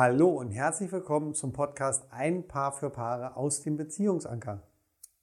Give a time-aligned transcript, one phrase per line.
[0.00, 4.62] Hallo und herzlich willkommen zum Podcast Ein Paar für Paare aus dem Beziehungsanker.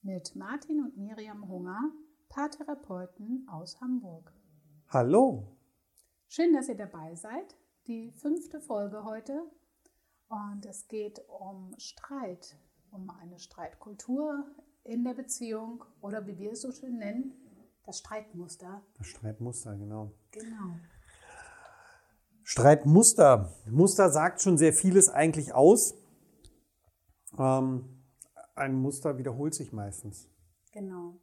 [0.01, 1.79] Mit Martin und Miriam Hunger,
[2.27, 4.33] Paartherapeuten aus Hamburg.
[4.89, 5.55] Hallo.
[6.27, 7.55] Schön, dass ihr dabei seid.
[7.87, 9.49] Die fünfte Folge heute.
[10.27, 12.57] Und es geht um Streit,
[12.91, 14.43] um eine Streitkultur
[14.83, 17.31] in der Beziehung oder wie wir es so schön nennen,
[17.85, 18.81] das Streitmuster.
[18.97, 20.11] Das Streitmuster, genau.
[20.31, 20.75] Genau.
[22.47, 23.51] Streitmuster.
[23.65, 25.95] Muster sagt schon sehr vieles eigentlich aus.
[27.39, 28.03] Ähm,
[28.53, 30.29] ein Muster wiederholt sich meistens.
[30.71, 31.15] Genau.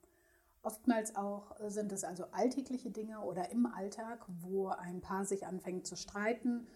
[0.64, 5.86] Oftmals auch sind es also alltägliche Dinge oder im Alltag, wo ein Paar sich anfängt
[5.86, 6.66] zu streiten,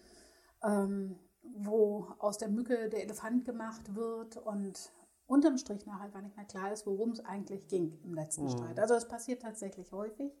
[0.63, 1.19] ähm,
[1.57, 4.93] wo aus der Mücke der Elefant gemacht wird und
[5.25, 8.51] unterm Strich nachher gar nicht mehr klar ist, worum es eigentlich ging im letzten mhm.
[8.51, 8.79] Streit.
[8.79, 10.31] Also es passiert tatsächlich häufig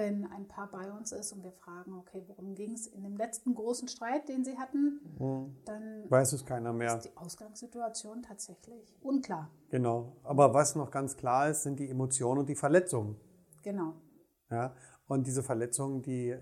[0.00, 3.16] wenn ein Paar bei uns ist und wir fragen, okay, worum ging es in dem
[3.16, 5.54] letzten großen Streit, den sie hatten, hm.
[5.66, 6.96] dann weiß es keiner mehr.
[6.96, 9.50] Ist die Ausgangssituation tatsächlich unklar.
[9.68, 10.16] Genau.
[10.22, 13.16] Aber was noch ganz klar ist, sind die Emotionen und die Verletzungen.
[13.62, 13.94] Genau.
[14.50, 14.74] Ja.
[15.06, 16.36] Und diese Verletzungen, die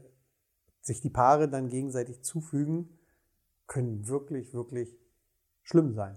[0.81, 2.97] sich die Paare dann gegenseitig zufügen,
[3.67, 4.97] können wirklich, wirklich
[5.63, 6.17] schlimm sein.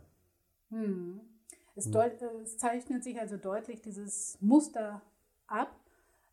[0.69, 1.21] Hm.
[1.75, 1.95] Es, hm.
[2.43, 5.01] es zeichnet sich also deutlich dieses Muster
[5.47, 5.75] ab,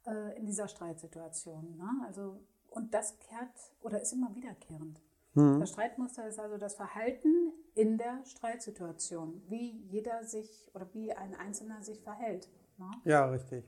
[0.09, 1.77] äh, in dieser Streitsituation.
[1.77, 1.89] Ne?
[2.07, 5.01] Also, und das kehrt oder ist immer wiederkehrend.
[5.35, 5.61] Mhm.
[5.61, 11.35] Das Streitmuster ist also das Verhalten in der Streitsituation, wie jeder sich oder wie ein
[11.35, 12.49] Einzelner sich verhält.
[12.79, 12.91] Ne?
[13.05, 13.65] Ja, richtig.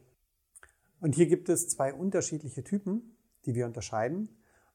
[1.00, 4.28] Und hier gibt es zwei unterschiedliche Typen, die wir unterscheiden.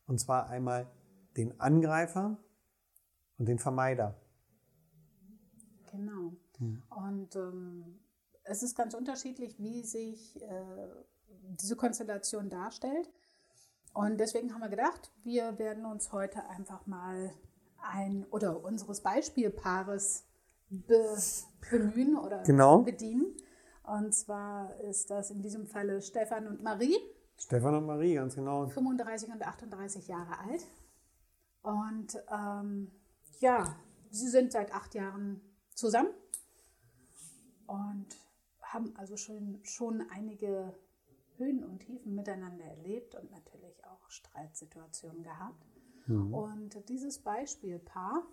[0.07, 0.87] Und zwar einmal
[1.37, 2.37] den Angreifer
[3.37, 4.19] und den Vermeider.
[5.91, 6.33] Genau.
[6.59, 6.83] Mhm.
[6.89, 7.99] Und ähm,
[8.43, 10.87] es ist ganz unterschiedlich, wie sich äh,
[11.29, 13.09] diese Konstellation darstellt.
[13.93, 17.33] Und deswegen haben wir gedacht, wir werden uns heute einfach mal
[17.81, 20.25] ein oder unseres Beispielpaares
[20.69, 21.17] be,
[21.69, 22.79] bemühen oder genau.
[22.79, 23.37] bedienen.
[23.83, 26.97] Und zwar ist das in diesem Falle Stefan und Marie.
[27.37, 28.67] Stefan und Marie, ganz genau.
[28.67, 30.65] 35 und 38 Jahre alt.
[31.61, 32.91] Und ähm,
[33.39, 33.75] ja,
[34.09, 35.41] sie sind seit acht Jahren
[35.73, 36.09] zusammen
[37.67, 38.07] und
[38.61, 40.73] haben also schon, schon einige
[41.37, 45.65] Höhen und Tiefen miteinander erlebt und natürlich auch Streitsituationen gehabt.
[46.07, 46.33] Mhm.
[46.33, 48.23] Und dieses Beispielpaar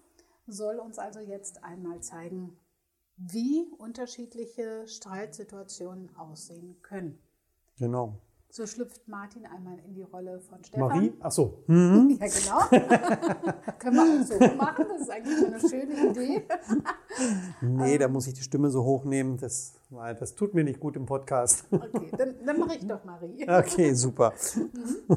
[0.46, 2.56] soll uns also jetzt einmal zeigen,
[3.16, 7.18] wie unterschiedliche Streitsituationen aussehen können.
[7.76, 8.18] Genau.
[8.54, 10.88] So schlüpft Martin einmal in die Rolle von Stefan.
[10.88, 11.14] Marie?
[11.20, 11.64] Ach so.
[11.68, 12.18] Mhm.
[12.20, 12.26] Ja,
[12.68, 12.84] genau.
[13.78, 14.84] Können wir auch so machen.
[14.90, 16.46] Das ist eigentlich eine schöne Idee.
[17.62, 19.38] nee, da muss ich die Stimme so hochnehmen.
[19.38, 21.64] Das, das tut mir nicht gut im Podcast.
[21.70, 23.48] okay, dann, dann mache ich doch Marie.
[23.48, 24.34] okay, super.
[24.54, 25.16] Mhm.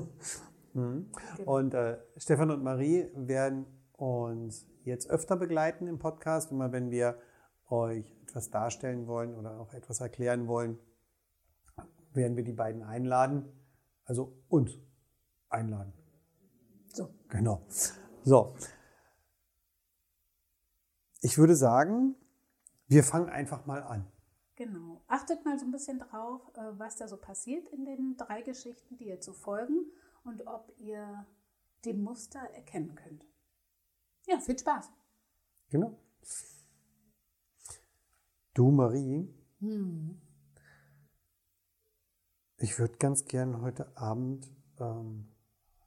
[0.71, 1.05] Mhm.
[1.35, 1.57] Genau.
[1.57, 3.65] Und äh, Stefan und Marie werden
[3.97, 7.17] uns jetzt öfter begleiten im Podcast, immer wenn wir
[7.67, 10.79] euch etwas darstellen wollen oder auch etwas erklären wollen
[12.15, 13.45] werden wir die beiden einladen,
[14.03, 14.77] also uns
[15.49, 15.93] einladen.
[16.87, 17.13] So.
[17.29, 17.65] Genau.
[18.23, 18.55] So.
[21.21, 22.15] Ich würde sagen,
[22.87, 24.05] wir fangen einfach mal an.
[24.55, 25.01] Genau.
[25.07, 28.97] Achtet mal so ein bisschen drauf, äh, was da so passiert in den drei Geschichten,
[28.97, 29.91] die jetzt so folgen
[30.23, 31.25] und ob ihr
[31.83, 33.25] die Muster erkennen könnt.
[34.27, 34.91] Ja, viel Spaß.
[35.69, 35.99] Genau.
[38.53, 39.27] Du, Marie,
[39.59, 40.21] hm.
[42.57, 44.49] Ich würde ganz gern heute Abend
[44.79, 45.35] ähm,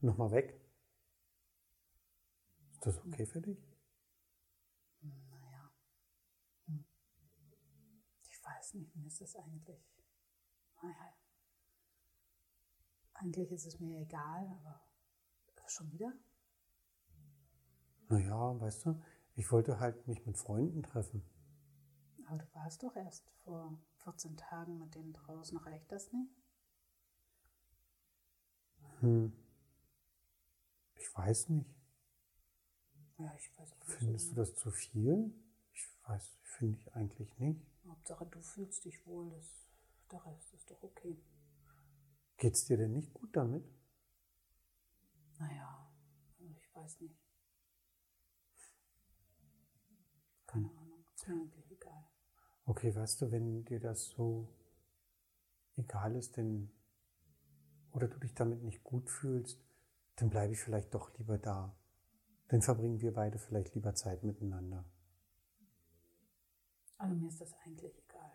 [0.01, 0.61] nochmal weg.
[2.73, 3.59] Ist das okay für dich?
[5.01, 5.71] Naja.
[6.67, 6.85] Hm.
[8.23, 9.83] Ich weiß nicht, mir ist es eigentlich.
[10.83, 11.15] Naja.
[13.15, 14.89] Eigentlich ist es mir egal, aber
[15.71, 16.13] schon wieder?
[18.09, 19.03] Naja, weißt du,
[19.35, 21.23] ich wollte halt mich mit Freunden treffen.
[22.27, 26.38] Aber du warst doch erst vor 14 Tagen mit denen draußen, reicht das nicht?
[29.01, 29.33] Hm.
[30.97, 31.71] Ich weiß nicht.
[33.19, 33.99] Ja, ich weiß nicht.
[33.99, 35.33] Findest du das zu viel?
[35.73, 37.61] Ich weiß, finde ich eigentlich nicht.
[37.87, 39.69] Hauptsache, du fühlst dich wohl, das,
[40.11, 41.17] der Rest ist doch okay.
[42.37, 43.65] Geht's dir denn nicht gut damit?
[45.39, 45.91] Naja,
[46.39, 47.19] ich weiß nicht.
[50.47, 52.09] Keine Ahnung, ist mir eigentlich egal.
[52.65, 54.49] Okay, weißt du, wenn dir das so
[55.77, 56.71] egal ist, denn
[57.99, 59.61] oder du dich damit nicht gut fühlst,
[60.17, 61.77] dann bleibe ich vielleicht doch lieber da.
[62.47, 64.85] Dann verbringen wir beide vielleicht lieber Zeit miteinander.
[66.97, 68.31] Also mir ist das eigentlich egal.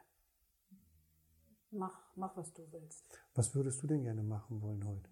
[1.71, 3.06] Mach, mach, was du willst.
[3.36, 5.10] Was würdest du denn gerne machen wollen heute?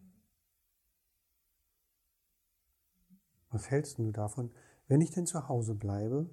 [3.50, 4.52] Was hältst du davon,
[4.88, 6.30] wenn ich denn zu Hause bleibe,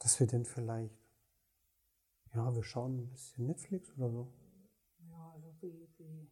[0.00, 0.94] dass wir denn vielleicht,
[2.34, 4.32] ja, wir schauen ein bisschen Netflix oder so.
[5.10, 6.28] Ja, also wie, wie,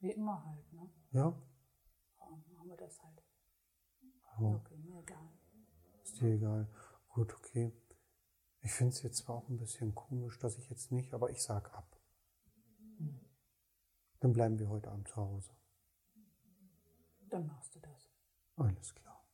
[0.00, 0.90] wie immer halt, ne?
[1.12, 1.20] Ja,
[2.18, 3.22] Ja, machen wir das halt.
[4.38, 5.28] oh, Okay, mir egal.
[6.02, 6.68] ist dir egal.
[7.08, 7.72] Gut, okay.
[8.60, 11.42] Ich finde es jetzt zwar auch ein bisschen komisch, dass ich jetzt nicht, aber ich
[11.42, 11.96] sag ab.
[14.20, 15.54] Dann bleiben wir heute Abend zu Hause.
[17.28, 18.10] Dann machst du das.
[18.56, 19.28] Alles klar.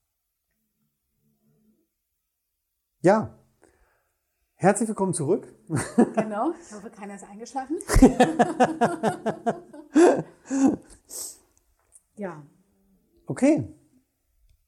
[3.00, 3.41] Ja,
[4.62, 5.52] herzlich willkommen zurück.
[6.14, 7.78] Genau, ich hoffe, keiner ist eingeschlafen.
[12.16, 12.42] ja,
[13.26, 13.72] Okay,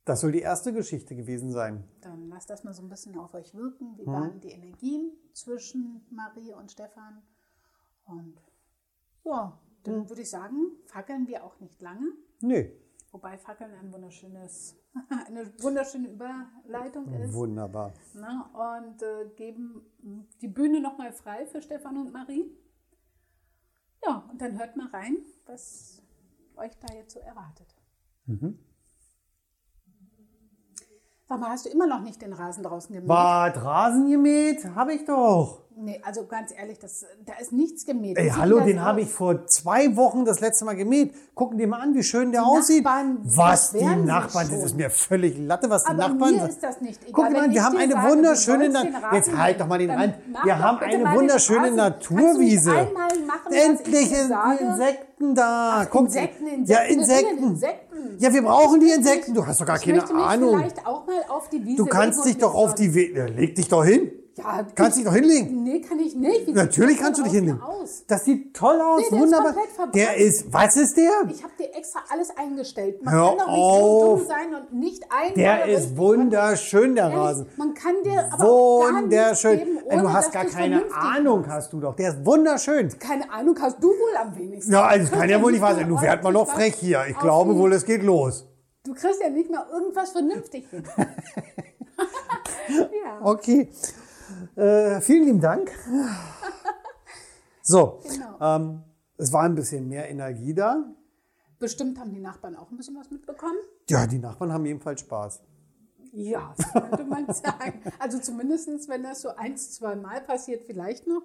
[0.04, 1.84] das soll die erste Geschichte gewesen sein.
[2.00, 3.96] dann lasst das mal so ein bisschen auf euch wirken.
[3.98, 7.22] Wie waren die Energien zwischen Marie und Stefan?
[8.06, 8.36] Und
[9.24, 12.12] ja, dann würde ich sagen, fackeln wir auch nicht lange.
[12.40, 12.72] Nee,
[13.14, 14.76] Wobei Fackeln ein wunderschönes,
[15.28, 17.32] eine wunderschöne Überleitung ist.
[17.32, 17.94] wunderbar.
[18.12, 18.50] Na,
[18.80, 19.86] und äh, geben
[20.42, 22.50] die Bühne nochmal frei für Stefan und Marie.
[24.04, 26.02] Ja, und dann hört mal rein, was
[26.56, 27.76] euch da jetzt so erwartet.
[31.28, 33.08] Sag mal, hast du immer noch nicht den Rasen draußen gemäht?
[33.08, 34.64] Bad Rasen gemäht?
[34.74, 35.63] Habe ich doch.
[35.76, 38.16] Nee, also ganz ehrlich, das, da ist nichts gemäht.
[38.16, 41.14] Ey, hallo, den habe ich vor zwei Wochen das letzte Mal gemäht.
[41.34, 42.84] Gucken dir mal an, wie schön der aussieht.
[42.84, 46.62] Nachbarn, was die Nachbarn, das ist mir völlig Latte, was die Aber Nachbarn mir ist
[46.62, 47.12] das nicht egal.
[47.12, 49.66] Guck mal, wir haben eine sage, du wunderschöne sollst den Na Rasen Jetzt halt doch
[49.66, 50.14] mal den Rand.
[50.44, 51.70] Wir doch haben eine wunderschöne.
[51.72, 52.70] Naturwiese.
[52.70, 55.70] Kannst du machen, Endlich sind die Insekten da.
[55.82, 56.72] Ach, Guck, Insekten, Insekten.
[56.72, 57.44] Ja, Insekten.
[57.44, 58.16] Insekten.
[58.18, 59.34] Ja, wir brauchen die Insekten.
[59.34, 60.56] Du hast doch gar Ich keine Ahnung.
[60.58, 63.26] vielleicht auch mal auf die Wiese Du kannst dich doch auf die Wiese.
[63.26, 64.12] Leg dich doch hin.
[64.36, 65.62] Ja, Kannst dich doch hinlegen.
[65.62, 66.48] Nee, kann ich nicht.
[66.48, 67.60] Wie Natürlich kannst du dich hinlegen.
[67.62, 68.04] Aus?
[68.08, 69.52] Das sieht toll aus, Nee, der ist wunderbar.
[69.52, 69.94] komplett verbrannt.
[69.94, 71.12] Der ist, was ist der?
[71.30, 73.00] Ich habe dir extra alles eingestellt.
[73.04, 74.18] Man Hör kann doch nicht so auf.
[74.18, 75.34] dumm sein und nicht ein.
[75.34, 77.46] Der ist wunderschön, der Rasen.
[77.56, 79.58] Man kann dir aber Wunderschön.
[79.58, 81.94] geben, Ey, du hast gar keine Ahnung, hast du doch.
[81.94, 82.88] Der ist wunderschön.
[82.98, 84.72] Keine Ahnung, hast du wohl am wenigsten.
[84.72, 85.88] Ja, also kann ja wohl nicht wahr sein.
[85.88, 87.04] Du werd mal noch frech hier.
[87.08, 88.48] Ich glaube wohl, es geht los.
[88.82, 90.82] Du kriegst ja nicht mal irgendwas vernünftig hin.
[92.68, 93.68] ja, Okay.
[94.56, 95.70] Äh, vielen lieben Dank.
[97.62, 98.38] So, Genau.
[98.56, 98.82] ähm,
[99.16, 100.84] es war ein bisschen mehr Energie da.
[101.58, 103.56] bestimmt haben die Nachbarn auch ein bisschen was mitbekommen.
[103.88, 105.40] Ja, die Nachbarn haben jedenfalls Spaß.
[106.12, 107.80] Ja, so könnte man sagen.
[107.98, 111.22] Also zumindest, wenn das so eins, zwei Mal passiert, vielleicht noch.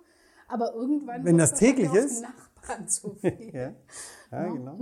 [0.47, 2.21] Aber irgendwann Wenn das täglich ist.
[2.23, 3.51] Nachbarn zu viel.
[3.53, 3.73] Ja,
[4.31, 4.77] ja genau.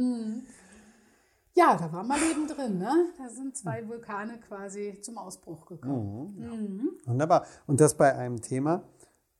[1.58, 2.78] Ja, da war mal Leben drin.
[2.78, 3.12] Ne?
[3.18, 7.00] Da sind zwei Vulkane quasi zum Ausbruch gekommen.
[7.06, 7.48] Wunderbar.
[7.66, 8.84] Und das bei einem Thema,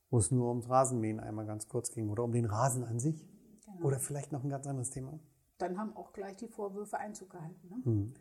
[0.10, 3.24] wo es nur ums Rasenmähen einmal ganz kurz ging oder um den Rasen an sich.
[3.66, 3.86] Genau.
[3.86, 5.20] Oder vielleicht noch ein ganz anderes Thema.
[5.60, 7.70] Dann haben auch gleich die Vorwürfe Einzug gehalten.
[7.70, 7.82] Ne?
[7.86, 8.14] Mhm.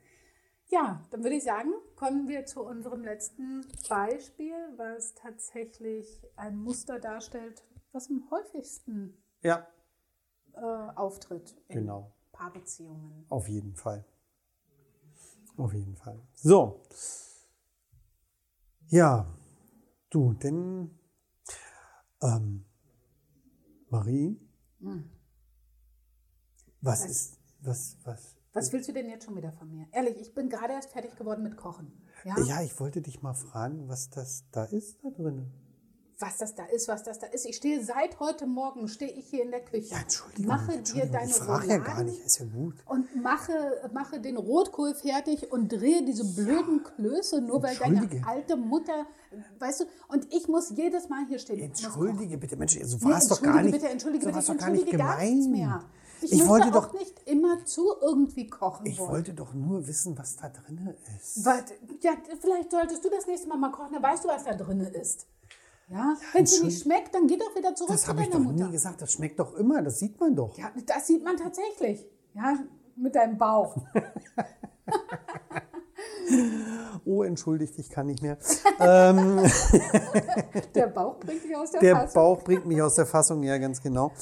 [0.69, 6.99] Ja, dann würde ich sagen, kommen wir zu unserem letzten Beispiel, was tatsächlich ein Muster
[6.99, 9.67] darstellt, was am häufigsten Ja,
[10.53, 12.13] äh, auftritt genau.
[12.37, 13.25] Paarbeziehungen.
[13.29, 14.05] Auf jeden Fall.
[15.57, 16.21] Auf jeden Fall.
[16.35, 16.83] So.
[18.89, 19.27] Ja,
[20.11, 20.91] du, denn
[22.23, 22.65] ähm,
[23.89, 24.39] Marie,
[26.81, 28.37] was ist, was, was?
[28.53, 29.87] Was willst du denn jetzt schon wieder von mir?
[29.93, 31.93] Ehrlich, ich bin gerade erst fertig geworden mit Kochen.
[32.25, 32.39] Ja?
[32.41, 35.53] Ja, ich wollte dich mal fragen, was das da ist da drin.
[36.19, 37.45] Was das da ist, was das da ist.
[37.45, 39.91] Ich stehe seit heute Morgen, stehe ich hier in der Küche.
[39.95, 40.47] Ja, Entschuldigung.
[40.47, 42.75] Mache dir Entschuldigung, deine ich frage ja gar nicht, ist ja gut.
[42.87, 43.53] und mache,
[43.93, 48.27] mache den Rotkohl fertig und drehe diese blöden Klöße, nur weil deine Entschuldige.
[48.27, 49.05] alte Mutter,
[49.59, 51.61] weißt du, und ich muss jedes Mal hier stehen.
[51.61, 53.73] Entschuldige bitte, Mensch, so Nee, war es doch gar entschuldige nicht.
[53.83, 55.85] Bitte, entschuldige so bitte, ich doch gar nicht entschuldige gar nichts mehr.
[56.23, 59.11] Ich, Ich wollte doch- nicht immer zu irgendwie kochen Ich wollen.
[59.11, 61.45] wollte doch nur wissen, was da drin ist.
[61.45, 64.55] Warte, ja, vielleicht solltest du das nächste Mal mal kochen, dann weißt du, was da
[64.55, 65.27] drin ist.
[65.89, 68.29] Ja, wenn es dir nicht schmeckt, dann geh doch wieder zurück Das zu habe ich
[68.29, 68.67] deiner doch Mutter.
[68.67, 69.01] nie gesagt.
[69.03, 69.83] Das schmeckt doch immer.
[69.83, 70.57] Das sieht man doch.
[70.59, 72.05] Ja, das sieht man tatsächlich.
[72.35, 72.59] Ja,
[72.97, 73.77] mit deinem Bauch.
[77.05, 78.37] Oh, entschuldigt, ich kann nicht mehr.
[78.81, 79.39] ähm,
[80.75, 82.15] Der Bauch bringt dich aus der, der Fassung.
[82.15, 84.13] Bauch bringt mich aus der Fassung, ja, ganz genau.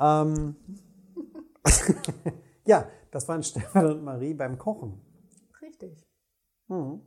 [0.00, 0.56] Ähm,
[2.64, 5.00] ja, das waren Stefan und Marie beim Kochen.
[5.60, 6.06] Richtig.
[6.68, 7.02] Mhm.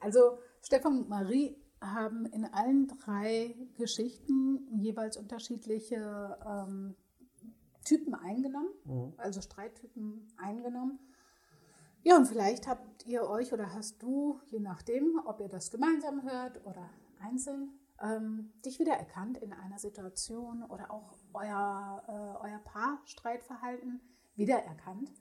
[0.00, 6.94] Also Stefan und Marie haben in allen drei Geschichten jeweils unterschiedliche ähm,
[7.84, 9.14] Typen eingenommen, Mhm.
[9.16, 10.98] also Streittypen eingenommen.
[12.02, 16.22] Ja, und vielleicht habt ihr euch oder hast du, je nachdem, ob ihr das gemeinsam
[16.22, 16.88] hört oder
[17.20, 24.00] einzeln, ähm, dich wiedererkannt in einer Situation oder auch euer, äh, euer Paarstreitverhalten
[24.36, 25.12] wiedererkannt.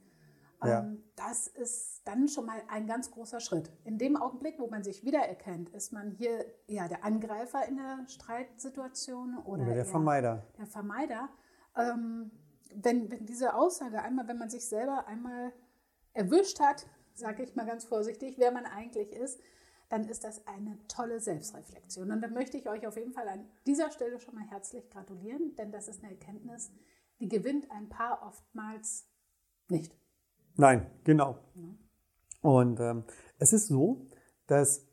[0.64, 0.82] Ja.
[0.82, 3.72] Ähm, das ist dann schon mal ein ganz großer Schritt.
[3.84, 8.06] In dem Augenblick, wo man sich wiedererkennt, ist man hier ja der Angreifer in der
[8.08, 10.46] Streitsituation oder, Oder der eher Vermeider.
[10.58, 11.30] der Vermeider.
[11.78, 12.32] Ähm,
[12.74, 15.54] wenn, wenn diese Aussage einmal, wenn man sich selber einmal
[16.14, 19.40] erwischt hat, sage ich mal ganz vorsichtig, wer man eigentlich ist,
[19.90, 22.12] dann ist das eine tolle Selbstreflexion.
[22.12, 25.56] Und da möchte ich euch auf jeden Fall an dieser Stelle schon mal herzlich gratulieren,
[25.56, 26.72] denn das ist eine Erkenntnis,
[27.20, 29.08] die gewinnt ein Paar oftmals
[29.68, 29.98] nicht.
[30.60, 31.38] Nein, genau.
[32.42, 33.06] Und ähm,
[33.38, 34.08] es ist so,
[34.46, 34.86] dass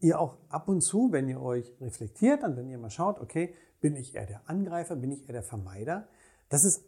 [0.00, 3.54] ihr auch ab und zu, wenn ihr euch reflektiert und wenn ihr mal schaut, okay,
[3.80, 6.06] bin ich eher der Angreifer, bin ich eher der Vermeider,
[6.50, 6.84] dass es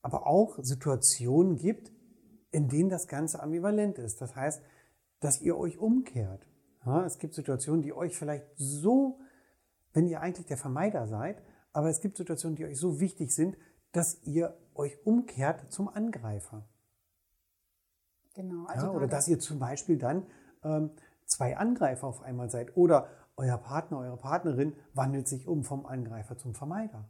[0.00, 1.92] aber auch Situationen gibt,
[2.52, 4.22] in denen das Ganze ambivalent ist.
[4.22, 4.62] Das heißt,
[5.20, 6.48] dass ihr euch umkehrt.
[6.86, 9.20] Ja, es gibt Situationen, die euch vielleicht so,
[9.92, 11.42] wenn ihr eigentlich der Vermeider seid,
[11.74, 13.58] aber es gibt Situationen, die euch so wichtig sind,
[13.92, 16.66] dass ihr euch umkehrt zum Angreifer.
[18.34, 18.66] Genau.
[18.66, 20.26] Also Ja, oder dass ihr zum Beispiel dann
[20.64, 20.90] ähm,
[21.26, 22.76] zwei Angreifer auf einmal seid.
[22.76, 27.08] Oder euer Partner, eure Partnerin wandelt sich um vom Angreifer zum Vermeider.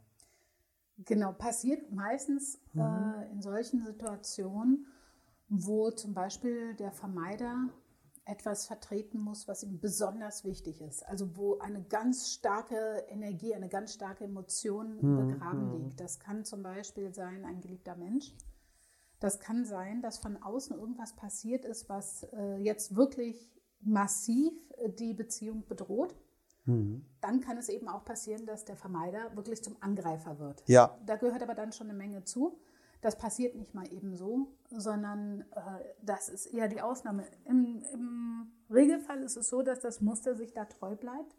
[0.97, 4.85] Genau, passiert meistens äh, in solchen Situationen,
[5.49, 7.69] wo zum Beispiel der Vermeider
[8.25, 11.05] etwas vertreten muss, was ihm besonders wichtig ist.
[11.07, 15.99] Also wo eine ganz starke Energie, eine ganz starke Emotion begraben liegt.
[15.99, 18.33] Das kann zum Beispiel sein ein geliebter Mensch.
[19.23, 23.49] Das kann sein, dass von außen irgendwas passiert ist, was äh, jetzt wirklich
[23.79, 26.13] massiv äh, die Beziehung bedroht.
[27.21, 30.61] Dann kann es eben auch passieren, dass der Vermeider wirklich zum Angreifer wird.
[30.67, 30.99] Ja.
[31.05, 32.59] Da gehört aber dann schon eine Menge zu.
[32.99, 37.23] Das passiert nicht mal eben so, sondern äh, das ist eher die Ausnahme.
[37.45, 41.33] Im, Im Regelfall ist es so, dass das Muster sich da treu bleibt.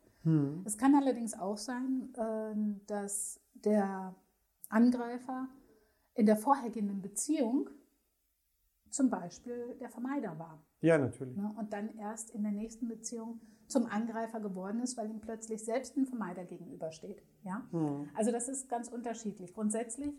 [0.64, 4.14] Es kann allerdings auch sein, ähm, dass der
[4.71, 5.49] Angreifer
[6.14, 7.71] in der vorhergehenden Beziehung
[8.90, 10.62] zum Beispiel der Vermeider war.
[10.80, 11.37] Ja, natürlich.
[11.37, 11.52] Ne?
[11.59, 15.97] Und dann erst in der nächsten Beziehung zum Angreifer geworden ist, weil ihm plötzlich selbst
[15.97, 17.23] ein Vermeider gegenübersteht.
[17.42, 17.66] Ja?
[18.14, 19.52] Also das ist ganz unterschiedlich.
[19.54, 20.14] Grundsätzlich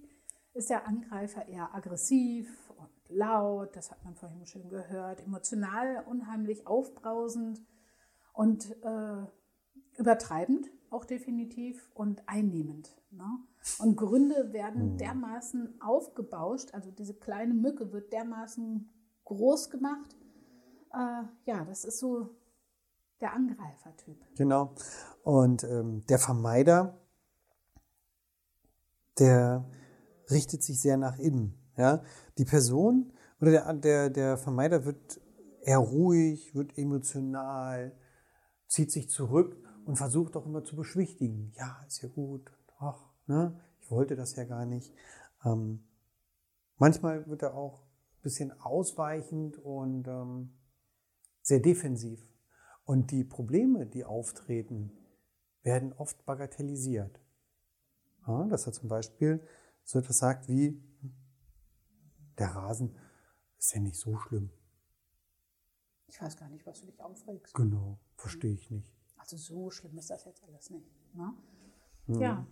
[0.53, 6.65] ist der Angreifer eher aggressiv und laut, das hat man vorhin schön gehört, emotional unheimlich
[6.65, 7.61] aufbrausend
[8.33, 9.25] und äh,
[9.97, 12.95] übertreibend auch definitiv und einnehmend.
[13.11, 13.25] Ne?
[13.79, 18.89] Und Gründe werden dermaßen aufgebauscht, also diese kleine Mücke wird dermaßen
[19.25, 20.15] groß gemacht.
[20.93, 22.29] Äh, ja, das ist so
[23.19, 24.17] der Angreifertyp.
[24.37, 24.75] Genau.
[25.23, 26.99] Und ähm, der Vermeider,
[29.17, 29.65] der
[30.29, 31.57] richtet sich sehr nach innen.
[31.77, 32.03] Ja?
[32.37, 35.19] Die Person oder der, der, der Vermeider wird
[35.61, 37.97] eher ruhig, wird emotional,
[38.67, 41.53] zieht sich zurück und versucht auch immer zu beschwichtigen.
[41.57, 42.51] Ja, ist ja gut.
[42.77, 43.59] Ach, ne?
[43.79, 44.93] Ich wollte das ja gar nicht.
[45.43, 45.87] Ähm,
[46.77, 50.57] manchmal wird er auch ein bisschen ausweichend und ähm,
[51.41, 52.27] sehr defensiv.
[52.83, 54.91] Und die Probleme, die auftreten,
[55.63, 57.19] werden oft bagatellisiert.
[58.27, 59.45] Ja, dass er zum Beispiel
[59.83, 60.81] so etwas sagt wie,
[62.37, 62.95] der Rasen
[63.57, 64.51] ist ja nicht so schlimm.
[66.07, 67.53] Ich weiß gar nicht, was du dich aufregst.
[67.53, 68.91] Genau, verstehe ich nicht.
[69.17, 70.91] Also so schlimm ist das jetzt alles nicht.
[71.13, 71.33] Ne?
[72.19, 72.45] Ja,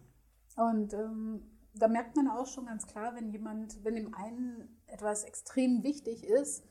[0.55, 1.43] und ähm,
[1.75, 6.23] da merkt man auch schon ganz klar, wenn jemand, wenn dem einen etwas extrem wichtig
[6.23, 6.63] ist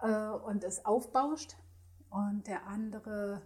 [0.00, 1.56] äh, und es aufbauscht
[2.10, 3.42] und der andere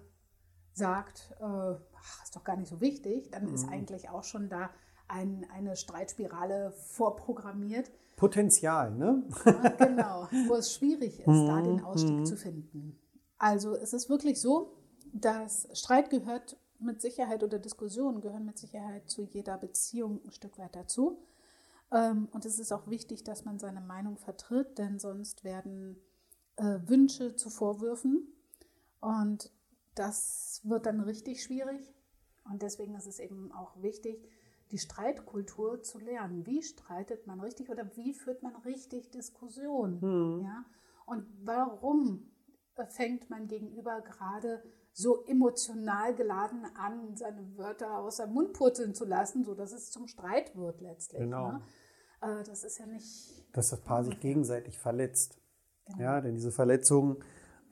[0.74, 4.70] sagt, äh, ach, ist doch gar nicht so wichtig, dann ist eigentlich auch schon da
[5.08, 7.90] ein, eine Streitspirale vorprogrammiert.
[8.16, 9.22] Potenzial, ne?
[9.44, 12.98] Ja, genau, wo es schwierig ist, da den Ausstieg zu finden.
[13.38, 14.76] Also es ist wirklich so,
[15.12, 20.58] dass Streit gehört mit Sicherheit oder Diskussionen gehören mit Sicherheit zu jeder Beziehung ein Stück
[20.58, 21.22] weit dazu.
[21.92, 25.96] Ähm, Und es ist auch wichtig, dass man seine Meinung vertritt, denn sonst werden
[26.56, 28.28] äh, Wünsche zu Vorwürfen
[29.00, 29.50] und
[29.94, 31.94] das wird dann richtig schwierig.
[32.50, 34.28] Und deswegen ist es eben auch wichtig,
[34.70, 36.46] die Streitkultur zu lernen.
[36.46, 40.00] Wie streitet man richtig oder wie führt man richtig Diskussion?
[40.42, 40.64] Ja?
[41.06, 42.30] Und warum
[42.76, 44.62] äh, fängt man gegenüber gerade
[44.94, 50.06] so emotional geladen an, seine Wörter aus seinem Mund purzeln zu lassen, sodass es zum
[50.06, 51.20] Streit wird letztlich.
[51.20, 51.52] Genau.
[51.52, 51.62] Ne?
[52.22, 53.04] Äh, Das ist ja nicht.
[53.52, 55.40] Dass das Paar sich gegenseitig verletzt.
[55.86, 56.00] Genau.
[56.00, 57.22] Ja, denn diese Verletzungen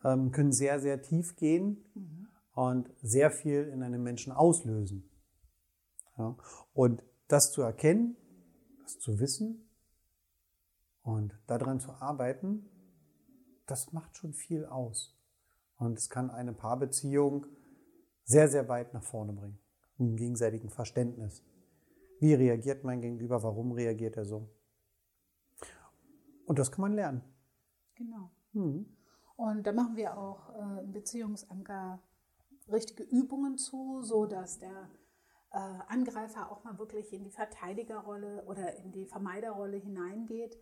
[0.05, 5.09] ähm, können sehr, sehr tief gehen und sehr viel in einem Menschen auslösen.
[6.19, 6.37] Ja,
[6.75, 8.17] und das zu erkennen,
[8.83, 9.71] das zu wissen
[11.03, 12.69] und daran zu arbeiten,
[13.67, 15.17] das macht schon viel aus.
[15.83, 17.47] Und es kann eine Paarbeziehung
[18.23, 19.59] sehr, sehr weit nach vorne bringen.
[19.99, 21.43] Im gegenseitigen Verständnis.
[22.21, 23.43] Wie reagiert mein Gegenüber?
[23.43, 24.49] Warum reagiert er so?
[26.47, 27.23] Und das kann man lernen.
[27.97, 28.31] Genau.
[28.53, 28.87] Mhm.
[29.35, 32.01] Und da machen wir auch äh, im Beziehungsanker
[32.71, 34.89] richtige Übungen zu, so dass der
[35.51, 35.59] äh,
[35.89, 40.57] Angreifer auch mal wirklich in die Verteidigerrolle oder in die Vermeiderrolle hineingeht,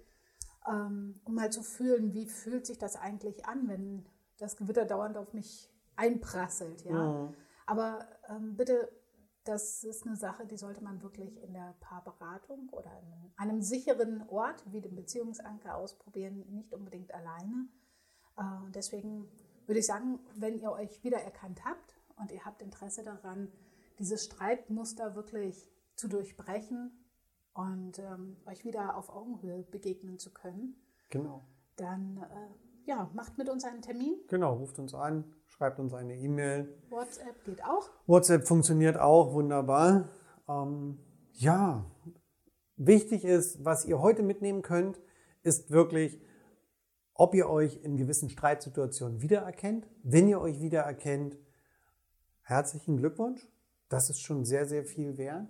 [0.67, 4.07] ähm, um mal zu fühlen, wie fühlt sich das eigentlich an, wenn
[4.41, 6.85] das Gewitter dauernd auf mich einprasselt.
[6.85, 6.95] Ja?
[6.95, 7.35] Mhm.
[7.67, 8.91] Aber ähm, bitte,
[9.45, 14.27] das ist eine Sache, die sollte man wirklich in der Paarberatung oder in einem sicheren
[14.29, 17.69] Ort wie dem Beziehungsanker ausprobieren, nicht unbedingt alleine.
[18.37, 18.43] Äh,
[18.75, 19.29] deswegen
[19.67, 23.53] würde ich sagen, wenn ihr euch wiedererkannt habt und ihr habt Interesse daran,
[23.99, 27.05] dieses Streitmuster wirklich zu durchbrechen
[27.53, 30.75] und ähm, euch wieder auf Augenhöhe begegnen zu können,
[31.11, 31.45] genau.
[31.77, 34.17] dann äh, ja, macht mit uns einen Termin.
[34.29, 36.75] Genau, ruft uns an, schreibt uns eine E-Mail.
[36.91, 37.91] WhatsApp geht auch.
[38.07, 40.09] WhatsApp funktioniert auch wunderbar.
[40.49, 40.99] Ähm,
[41.33, 41.85] ja,
[42.77, 45.01] wichtig ist, was ihr heute mitnehmen könnt,
[45.43, 46.21] ist wirklich,
[47.15, 49.89] ob ihr euch in gewissen Streitsituationen wiedererkennt.
[50.03, 51.39] Wenn ihr euch wiedererkennt,
[52.43, 53.47] herzlichen Glückwunsch.
[53.89, 55.49] Das ist schon sehr, sehr viel wert.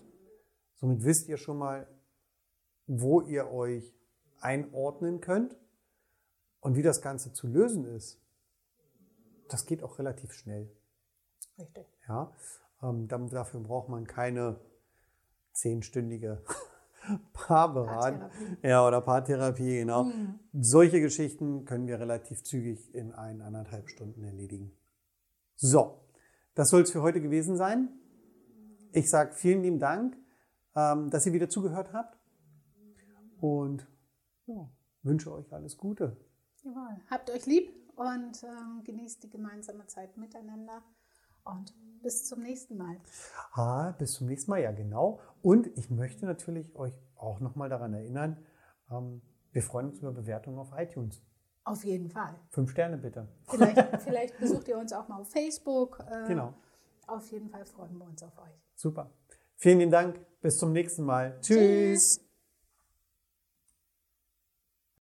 [0.76, 1.86] Somit wisst ihr schon mal,
[2.86, 3.94] wo ihr euch
[4.40, 5.56] einordnen könnt
[6.60, 8.20] und wie das Ganze zu lösen ist.
[9.48, 10.70] Das geht auch relativ schnell.
[11.58, 11.86] Richtig.
[12.08, 12.32] Ja,
[12.82, 14.60] ähm, dafür braucht man keine
[15.52, 16.42] zehnstündige
[17.32, 18.30] Paarberatung
[18.62, 20.04] ja, oder Paartherapie, genau.
[20.04, 20.38] Mhm.
[20.52, 24.72] Solche Geschichten können wir relativ zügig in eineinhalb Stunden erledigen.
[25.56, 26.00] So,
[26.54, 27.88] das soll es für heute gewesen sein.
[28.92, 30.16] Ich sage vielen lieben Dank,
[30.74, 32.18] ähm, dass ihr wieder zugehört habt
[33.40, 33.86] und
[34.46, 34.70] ja,
[35.02, 36.16] wünsche euch alles Gute.
[36.62, 37.00] Jawohl.
[37.10, 40.82] Habt euch lieb und ähm, genießt die gemeinsame Zeit miteinander.
[41.44, 42.96] Und bis zum nächsten Mal.
[43.52, 45.20] Ah, bis zum nächsten Mal, ja genau.
[45.42, 48.44] Und ich möchte natürlich euch auch nochmal daran erinnern,
[48.90, 51.22] ähm, wir freuen uns über Bewertungen auf iTunes.
[51.64, 52.34] Auf jeden Fall.
[52.50, 53.28] Fünf Sterne bitte.
[53.48, 56.00] Vielleicht, vielleicht besucht ihr uns auch mal auf Facebook.
[56.10, 56.54] Äh, genau.
[57.06, 58.62] Auf jeden Fall freuen wir uns auf euch.
[58.74, 59.10] Super.
[59.56, 60.20] Vielen Dank.
[60.40, 61.38] Bis zum nächsten Mal.
[61.40, 62.16] Tschüss.
[62.16, 62.29] Tschüss.